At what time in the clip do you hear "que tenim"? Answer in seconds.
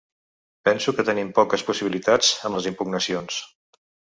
0.99-1.29